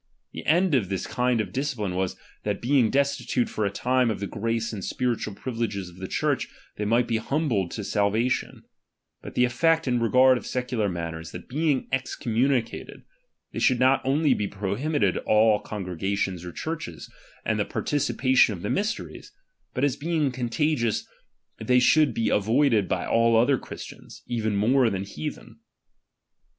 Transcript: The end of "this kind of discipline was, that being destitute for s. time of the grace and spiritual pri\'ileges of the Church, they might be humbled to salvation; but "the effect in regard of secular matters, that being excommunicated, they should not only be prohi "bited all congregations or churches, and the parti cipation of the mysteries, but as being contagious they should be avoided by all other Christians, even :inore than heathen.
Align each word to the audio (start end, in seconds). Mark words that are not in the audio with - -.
The 0.31 0.43
end 0.47 0.73
of 0.73 0.89
"this 0.89 1.05
kind 1.05 1.39
of 1.39 1.53
discipline 1.53 1.93
was, 1.93 2.15
that 2.41 2.59
being 2.59 2.89
destitute 2.89 3.47
for 3.49 3.67
s. 3.67 3.77
time 3.77 4.09
of 4.09 4.19
the 4.19 4.25
grace 4.25 4.73
and 4.73 4.83
spiritual 4.83 5.35
pri\'ileges 5.35 5.91
of 5.91 5.97
the 5.97 6.07
Church, 6.07 6.47
they 6.77 6.85
might 6.85 7.05
be 7.07 7.17
humbled 7.17 7.69
to 7.69 7.83
salvation; 7.83 8.63
but 9.21 9.35
"the 9.35 9.45
effect 9.45 9.87
in 9.87 9.99
regard 9.99 10.39
of 10.39 10.47
secular 10.47 10.89
matters, 10.89 11.29
that 11.33 11.47
being 11.47 11.87
excommunicated, 11.91 13.03
they 13.53 13.59
should 13.59 13.79
not 13.79 14.01
only 14.03 14.33
be 14.33 14.47
prohi 14.47 14.91
"bited 14.91 15.17
all 15.17 15.59
congregations 15.59 16.43
or 16.43 16.51
churches, 16.51 17.07
and 17.45 17.59
the 17.59 17.63
parti 17.65 17.97
cipation 17.99 18.53
of 18.53 18.63
the 18.63 18.71
mysteries, 18.71 19.31
but 19.75 19.83
as 19.83 19.95
being 19.95 20.31
contagious 20.31 21.07
they 21.59 21.77
should 21.79 22.11
be 22.15 22.29
avoided 22.29 22.87
by 22.87 23.05
all 23.05 23.37
other 23.37 23.59
Christians, 23.59 24.23
even 24.25 24.59
:inore 24.59 24.89
than 24.91 25.03
heathen. 25.03 25.59